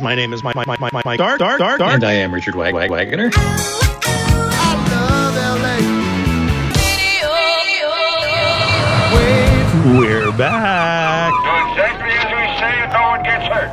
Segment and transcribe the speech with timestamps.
[0.00, 1.92] My name is Mike, Mike, Mike, Mike, Mike Dark, Dark, Dark, Dark.
[1.94, 3.30] And I am Richard Wag- Wag- Wagner.
[9.82, 11.32] We're back.
[11.32, 11.38] Do
[11.72, 13.72] exactly as we say and no one gets hurt.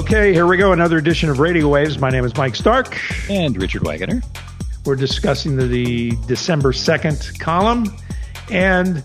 [0.00, 0.72] Okay, here we go.
[0.72, 1.98] Another edition of Radio Waves.
[1.98, 2.98] My name is Mike Stark.
[3.30, 4.20] And Richard Wagner.
[4.84, 7.86] We're discussing the, the December 2nd column
[8.50, 9.02] and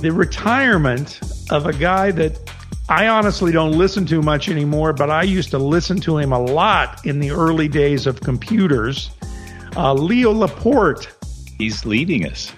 [0.00, 1.20] the retirement
[1.50, 2.38] of a guy that
[2.88, 6.38] I honestly don't listen to much anymore, but I used to listen to him a
[6.38, 9.10] lot in the early days of computers.
[9.76, 11.08] Uh, Leo Laporte.
[11.58, 12.52] He's leaving us.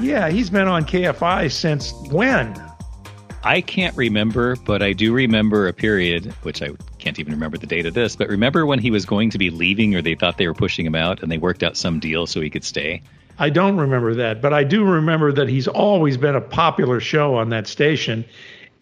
[0.00, 2.60] Yeah, he's been on KFI since when?
[3.44, 7.66] I can't remember, but I do remember a period, which I can't even remember the
[7.68, 10.38] date of this, but remember when he was going to be leaving or they thought
[10.38, 13.00] they were pushing him out and they worked out some deal so he could stay?
[13.38, 17.34] I don't remember that, but I do remember that he's always been a popular show
[17.34, 18.24] on that station.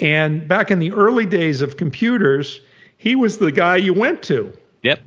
[0.00, 2.60] And back in the early days of computers,
[2.96, 4.52] he was the guy you went to.
[4.82, 5.00] Yep.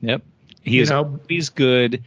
[0.00, 0.22] Yep.
[0.62, 2.02] He You is know- always good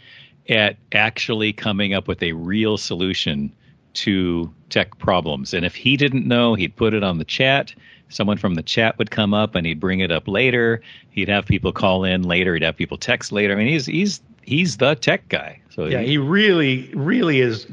[0.49, 3.51] at actually coming up with a real solution
[3.95, 5.53] to tech problems.
[5.53, 7.73] And if he didn't know, he'd put it on the chat.
[8.09, 10.81] Someone from the chat would come up and he'd bring it up later.
[11.11, 12.53] He'd have people call in later.
[12.53, 13.53] He'd have people text later.
[13.53, 15.59] I mean, he's he's he's the tech guy.
[15.69, 17.67] So Yeah, he- he really, really is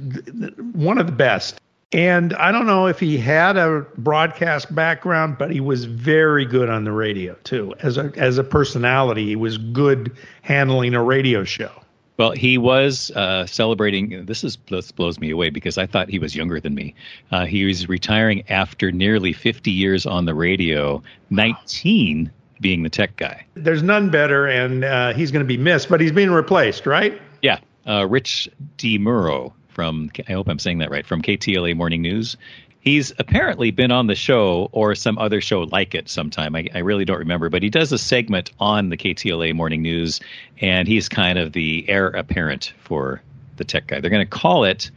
[0.73, 1.59] one of the best.
[1.93, 6.69] And I don't know if he had a broadcast background, but he was very good
[6.69, 7.73] on the radio too.
[7.83, 10.11] As a as a personality, he was good
[10.43, 11.71] handling a radio show.
[12.17, 14.25] Well, he was uh, celebrating.
[14.27, 16.95] This is this blows me away because I thought he was younger than me.
[17.31, 21.01] Uh, he was retiring after nearly 50 years on the radio,
[21.31, 22.29] 19
[22.61, 23.45] being the tech guy.
[23.55, 27.21] There's none better, and uh, he's going to be missed, but he's being replaced, right?
[27.43, 32.37] Yeah, uh, Rich DeMuro from I hope I'm saying that right from KTLA Morning News.
[32.81, 36.55] He's apparently been on the show or some other show like it sometime.
[36.55, 40.21] I, I really don't remember, but he does a segment on the KTLA Morning News,
[40.61, 43.23] and he's kind of the heir apparent for
[43.57, 44.01] the tech guy.
[44.01, 44.91] They're going to call it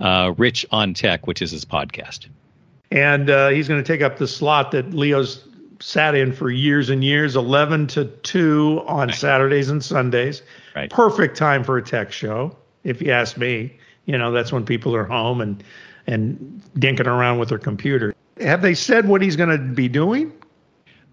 [0.00, 2.28] uh, Rich on Tech, which is his podcast.
[2.90, 5.44] and uh, he's going to take up the slot that Leo's
[5.80, 10.42] sat in for years and years, 11 to 2 on Saturdays and Sundays.
[10.74, 10.90] Right.
[10.90, 13.76] Perfect time for a tech show, if you ask me.
[14.06, 15.62] You know, that's when people are home and
[16.06, 18.14] and dinking around with their computer.
[18.40, 20.32] Have they said what he's going to be doing?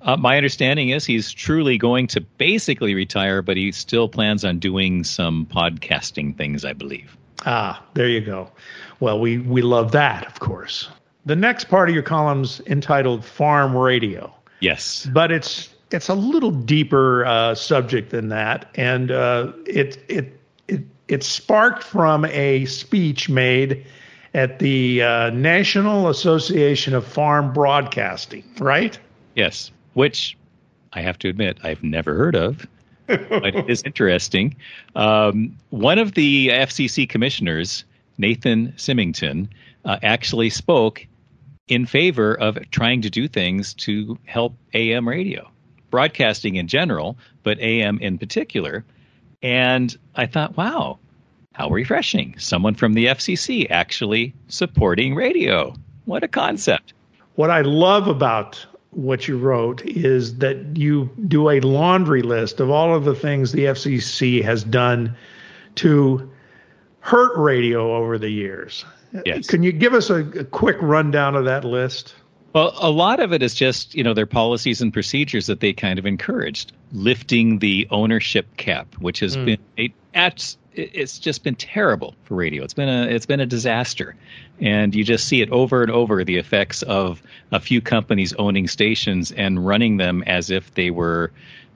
[0.02, 4.60] Uh, my understanding is he's truly going to basically retire, but he still plans on
[4.60, 7.18] doing some podcasting things, I believe.
[7.46, 8.50] Ah, there you go.
[9.00, 10.88] Well, we we love that, of course.
[11.26, 14.34] The next part of your column's entitled Farm Radio.
[14.66, 15.08] Yes.
[15.14, 20.82] but it's it's a little deeper uh, subject than that, and uh, it it it
[21.08, 23.86] it sparked from a speech made
[24.34, 29.00] at the uh, National Association of Farm Broadcasting, right?
[29.36, 30.38] Yes, which
[30.94, 32.66] I have to admit I've never heard of,
[33.08, 34.56] but it is interesting.
[34.96, 37.86] Um, one of the FCC commissioners,
[38.18, 39.48] Nathan Simington,
[39.86, 41.06] uh, actually spoke
[41.68, 45.50] in favor of trying to do things to help AM radio,
[45.90, 48.84] broadcasting in general, but AM in particular.
[49.42, 51.00] And I thought, wow,
[51.54, 52.38] how refreshing.
[52.38, 55.76] Someone from the FCC actually supporting radio.
[56.06, 56.94] What a concept.
[57.36, 62.70] What I love about what you wrote is that you do a laundry list of
[62.70, 65.16] all of the things the FCC has done
[65.76, 66.32] to
[67.00, 68.86] hurt radio over the years.
[69.26, 69.48] Yes.
[69.48, 72.16] Can you give us a, a quick rundown of that list?
[72.54, 75.74] Well, a lot of it is just, you know, their policies and procedures that they
[75.74, 76.72] kind of encouraged.
[76.94, 79.46] Lifting the ownership cap, which has hmm.
[79.46, 82.64] been a, it's, it's just been terrible for radio.
[82.64, 84.16] It's been a it's been a disaster.
[84.62, 88.68] And you just see it over and over the effects of a few companies owning
[88.68, 91.32] stations and running them as if they were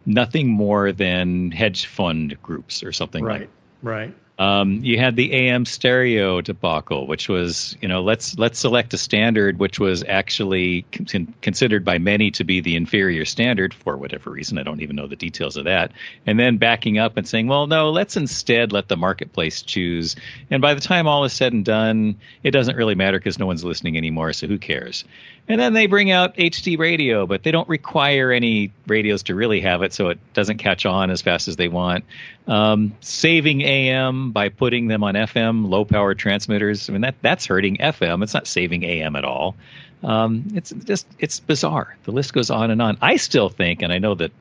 [0.05, 3.49] nothing more than hedge fund groups or something like Right,
[3.83, 4.15] right.
[4.39, 8.97] Um, you had the AM stereo debacle, which was, you know, let's let's select a
[8.97, 14.29] standard which was actually con- considered by many to be the inferior standard for whatever
[14.29, 14.57] reason.
[14.57, 15.91] I don't even know the details of that.
[16.25, 20.15] And then backing up and saying, well, no, let's instead let the marketplace choose.
[20.49, 23.45] And by the time all is said and done, it doesn't really matter because no
[23.45, 25.03] one's listening anymore, so who cares?
[25.49, 29.61] And then they bring out HD radio, but they don't require any radios to really
[29.61, 32.05] have it, so it doesn't catch on as fast as they want.
[32.47, 36.87] Um, saving AM by putting them on FM, low power transmitters.
[36.87, 38.21] I mean, that that's hurting FM.
[38.21, 39.55] It's not saving AM at all.
[40.03, 41.97] Um, it's just it's bizarre.
[42.03, 42.99] The list goes on and on.
[43.01, 44.31] I still think, and I know that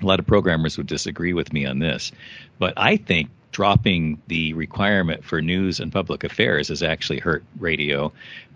[0.00, 2.12] a lot of programmers would disagree with me on this,
[2.58, 8.10] but I think dropping the requirement for news and public affairs has actually hurt radio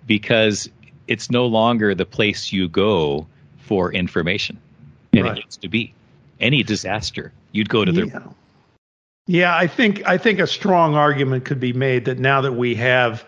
[0.06, 0.70] because
[1.08, 3.26] it's no longer the place you go
[3.58, 4.58] for information.
[5.12, 5.38] And Right.
[5.38, 5.92] it used to be.
[6.40, 8.20] Any disaster, you'd go to the Yeah.
[9.26, 12.74] Yeah, I think I think a strong argument could be made that now that we
[12.74, 13.24] have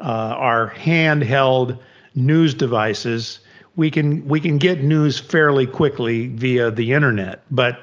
[0.00, 0.02] uh,
[0.36, 1.78] our handheld
[2.14, 3.38] news devices,
[3.76, 7.42] we can we can get news fairly quickly via the internet.
[7.50, 7.78] But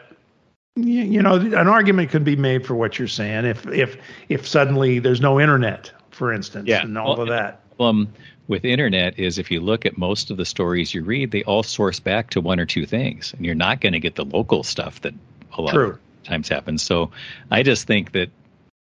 [0.75, 3.45] y- you know, an argument could be made for what you're saying.
[3.45, 3.97] If if
[4.29, 6.83] if suddenly there's no internet, for instance, Yeah.
[6.83, 7.61] and all Well, of that.
[7.77, 8.07] problem
[8.47, 11.63] with internet is if you look at most of the stories you read, they all
[11.63, 14.63] source back to one or two things, and you're not going to get the local
[14.63, 15.13] stuff that
[15.57, 15.89] a lot True.
[15.91, 16.81] of times happens.
[16.81, 17.11] So
[17.51, 18.29] I just think that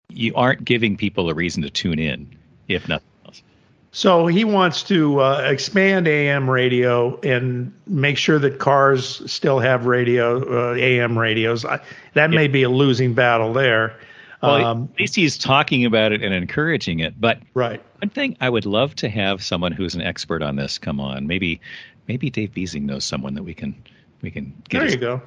[0.09, 2.27] you aren't giving people a reason to tune in,
[2.67, 3.43] if nothing else.
[3.91, 9.85] So he wants to uh, expand AM radio and make sure that cars still have
[9.85, 11.65] radio, uh, AM radios.
[11.65, 11.81] I,
[12.13, 13.97] that may be a losing battle there.
[14.41, 17.19] Well, um, at least he's talking about it and encouraging it.
[17.19, 17.81] But right.
[18.01, 21.25] one thing I would love to have someone who's an expert on this come on.
[21.25, 21.59] Maybe,
[22.07, 23.75] maybe Dave Beasing knows someone that we can
[24.21, 24.79] we can get.
[24.79, 25.21] There his- you go.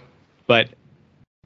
[0.46, 0.70] But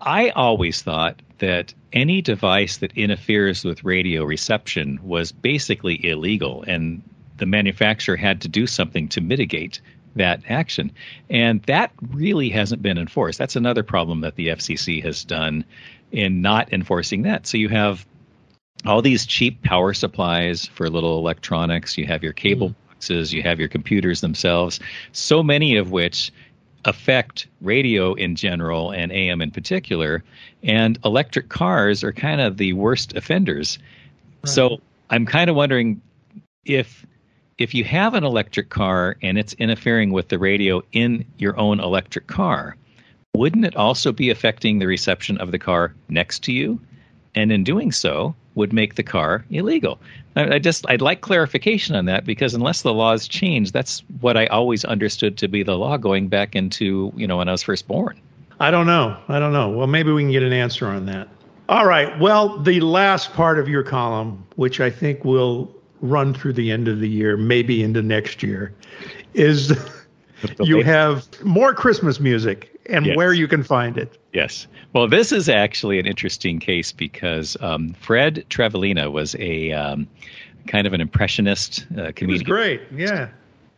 [0.01, 7.03] I always thought that any device that interferes with radio reception was basically illegal, and
[7.37, 9.81] the manufacturer had to do something to mitigate
[10.17, 10.93] that action.
[11.31, 13.39] And that really hasn't been enforced.
[13.39, 15.65] That's another problem that the FCC has done
[16.13, 17.47] in not enforcing that.
[17.47, 18.07] So you have
[18.87, 22.75] all these cheap power supplies for little electronics, you have your cable mm.
[22.89, 24.81] boxes, you have your computers themselves,
[25.13, 26.33] so many of which
[26.85, 30.23] affect radio in general and AM in particular.
[30.63, 33.79] And electric cars are kind of the worst offenders.
[34.45, 36.03] So I'm kind of wondering
[36.67, 37.07] if
[37.59, 41.81] if you have an electric car and it's interfering with the radio in your own
[41.81, 42.77] electric car,
[43.35, 46.81] wouldn't it also be affecting the reception of the car next to you?
[47.35, 49.99] And in doing so, would make the car illegal.
[50.37, 54.37] I, I just I'd like clarification on that because unless the laws change, that's what
[54.37, 57.63] I always understood to be the law going back into you know when I was
[57.63, 58.21] first born.
[58.61, 59.17] I don't know.
[59.29, 59.71] I don't know.
[59.71, 61.29] Well, maybe we can get an answer on that.
[61.69, 62.17] All right.
[62.21, 65.75] Well, the last part of your column, which I think will
[66.05, 68.73] run through the end of the year, maybe into next year,
[69.33, 69.73] is
[70.61, 73.17] you have more Christmas music and Yes.
[73.17, 74.19] where you can find it.
[74.33, 74.67] Yes.
[74.93, 80.07] Well, this is actually an interesting case because um, Fred Travalena was a um,
[80.67, 82.83] kind of an impressionist uh, It was great.
[82.95, 83.29] Yeah.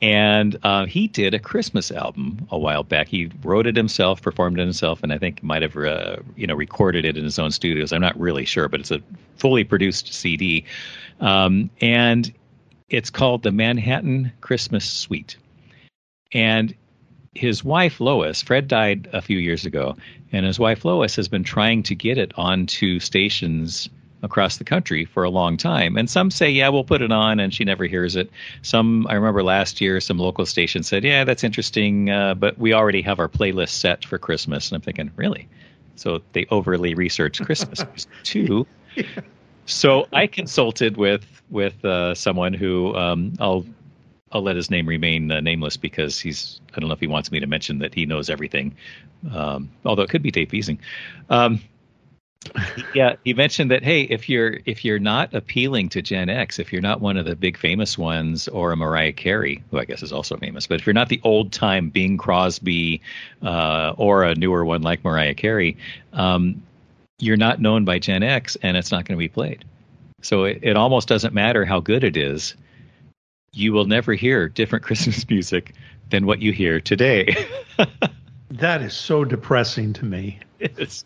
[0.02, 3.08] And uh, he did a Christmas album a while back.
[3.08, 6.54] He wrote it himself, performed it himself, and I think might have uh, you know
[6.54, 7.92] recorded it in his own studios.
[7.92, 9.00] I'm not really sure, but it's a
[9.36, 10.64] fully produced CD,
[11.20, 12.32] um, and
[12.88, 15.36] it's called the Manhattan Christmas Suite.
[16.32, 16.74] And
[17.34, 19.96] his wife Lois, Fred died a few years ago,
[20.32, 23.88] and his wife Lois has been trying to get it onto stations
[24.22, 25.96] across the country for a long time.
[25.96, 28.30] And some say, yeah, we'll put it on, and she never hears it.
[28.62, 32.72] Some, I remember last year, some local station said, yeah, that's interesting, uh, but we
[32.72, 34.70] already have our playlist set for Christmas.
[34.70, 35.48] And I'm thinking, really?
[35.96, 38.66] So they overly researched Christmas too.
[39.66, 43.64] So I consulted with with uh, someone who um, I'll
[44.32, 47.32] I'll let his name remain uh, nameless because he's I don't know if he wants
[47.32, 48.76] me to mention that he knows everything,
[49.32, 50.78] um, although it could be Dave Beasing.
[51.30, 51.60] Um,
[52.94, 56.72] yeah, he mentioned that hey, if you're if you're not appealing to Gen X, if
[56.72, 60.02] you're not one of the big famous ones or a Mariah Carey, who I guess
[60.02, 63.02] is also famous, but if you're not the old time Bing Crosby
[63.42, 65.76] uh, or a newer one like Mariah Carey,
[66.12, 66.62] um,
[67.18, 69.64] you're not known by Gen X, and it's not going to be played.
[70.22, 72.54] So it, it almost doesn't matter how good it is.
[73.52, 75.74] You will never hear different Christmas music
[76.10, 77.34] than what you hear today.
[78.50, 81.04] That is so depressing to me It's-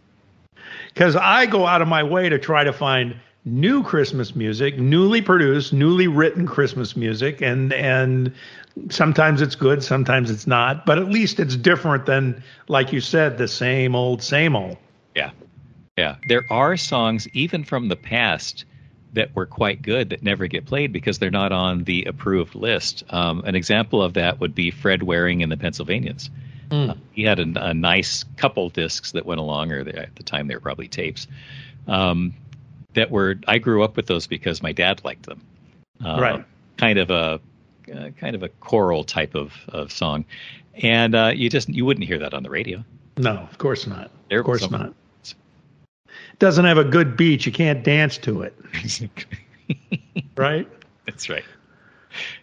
[0.92, 5.22] because I go out of my way to try to find new Christmas music, newly
[5.22, 8.34] produced, newly written Christmas music, and and
[8.88, 13.38] sometimes it's good, sometimes it's not, but at least it's different than, like you said,
[13.38, 14.76] the same old, same old.
[15.14, 15.30] Yeah.
[15.96, 16.16] Yeah.
[16.28, 18.64] There are songs, even from the past,
[19.12, 23.02] that were quite good that never get played because they're not on the approved list.
[23.10, 26.30] Um, an example of that would be Fred Waring and the Pennsylvanians.
[26.70, 30.22] Uh, he had a, a nice couple discs that went along, or they, at the
[30.22, 31.26] time they were probably tapes.
[31.88, 32.32] Um,
[32.94, 35.42] that were I grew up with those because my dad liked them.
[36.04, 36.44] Uh, Right.
[36.76, 37.40] Kind of a
[37.94, 40.24] uh, kind of a choral type of, of song,
[40.82, 42.84] and uh, you just you wouldn't hear that on the radio.
[43.18, 44.10] No, of course not.
[44.28, 44.94] There of course some- not.
[46.38, 47.44] Doesn't have a good beat.
[47.44, 48.56] You can't dance to it,
[50.36, 50.66] right?
[51.06, 51.44] That's right.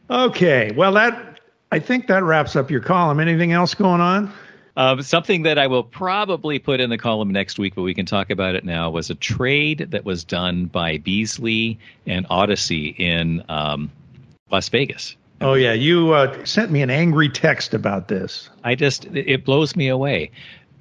[0.09, 0.71] Okay.
[0.75, 1.36] Well, that
[1.71, 3.19] I think that wraps up your column.
[3.19, 4.33] Anything else going on?
[4.77, 8.05] Um, something that I will probably put in the column next week, but we can
[8.05, 13.43] talk about it now, was a trade that was done by Beasley and Audacy in
[13.49, 13.91] um,
[14.51, 15.17] Las Vegas.
[15.41, 18.49] Oh yeah, you uh, sent me an angry text about this.
[18.63, 20.31] I just it blows me away.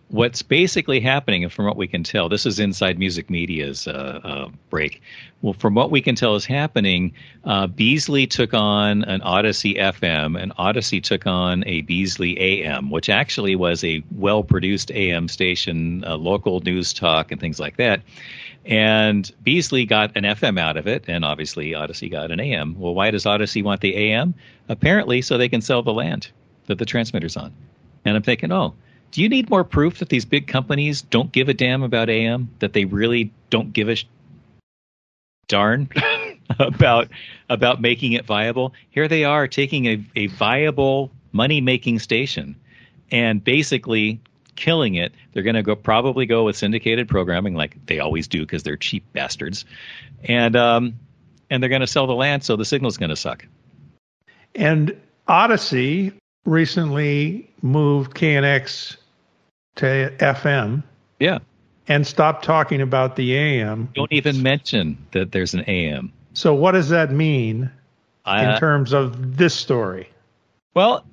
[0.08, 4.20] What's basically happening, and from what we can tell, this is Inside Music Media's uh,
[4.22, 5.02] uh, break.
[5.42, 7.12] Well, from what we can tell is happening,
[7.44, 13.08] uh, Beasley took on an Audacy FM, and Audacy took on a Beasley AM, which
[13.08, 18.00] actually was a well-produced AM station, uh, local news talk, and things like that.
[18.64, 22.78] And Beasley got an FM out of it, and obviously Audacy got an AM.
[22.78, 24.34] Well, why does Audacy want the AM?
[24.68, 26.30] Apparently, so they can sell the land
[26.66, 27.52] that the transmitter's on.
[28.04, 28.74] And I'm thinking, oh,
[29.10, 32.50] do you need more proof that these big companies don't give a damn about AM?
[32.58, 34.06] That they really don't give a sh-
[35.48, 35.88] darn
[36.58, 37.08] about
[37.48, 38.74] about making it viable?
[38.90, 42.56] Here they are taking a, a viable money making station
[43.10, 44.20] and basically
[44.56, 45.12] killing it.
[45.32, 48.76] They're going to go probably go with syndicated programming, like they always do, because they're
[48.76, 49.64] cheap bastards,
[50.24, 50.98] and um,
[51.50, 53.46] and they're going to sell the land, so the signal's going to suck.
[54.54, 54.96] And
[55.28, 56.14] Audacy
[56.46, 58.96] recently moved KNX
[59.76, 60.82] to FM.
[61.20, 61.38] Yeah.
[61.88, 63.88] And stopped talking about the AM.
[63.94, 66.12] Don't even mention that there's an AM.
[66.32, 67.70] So what does that mean
[68.24, 70.08] uh, in terms of this story?
[70.74, 71.04] Well,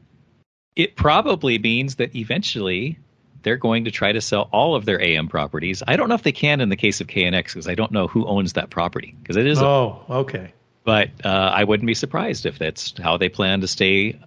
[0.75, 2.97] it probably means that eventually
[3.43, 5.83] they're going to try to sell all of their AM properties.
[5.85, 8.07] I don't know if they can in the case of KNX because I don't know
[8.07, 9.61] who owns that property because it is.
[9.61, 10.53] Oh, a, okay.
[10.83, 14.19] But uh, I wouldn't be surprised if that's how they plan to stay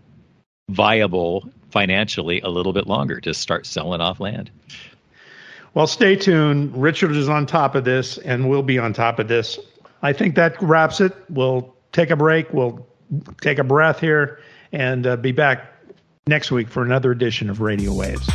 [0.68, 4.50] viable financially a little bit longer, to start selling off land.
[5.74, 6.74] Well, stay tuned.
[6.74, 9.58] Richard is on top of this, and we'll be on top of this.
[10.02, 11.12] I think that wraps it.
[11.28, 12.52] We'll take a break.
[12.52, 12.86] We'll
[13.40, 14.40] take a breath here
[14.72, 15.72] and uh, be back
[16.26, 18.28] next week for another edition of Radio Waves.